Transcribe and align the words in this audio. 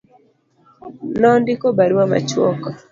Nondiko 1.21 1.67
barua 1.77 2.11
machuok. 2.11 2.61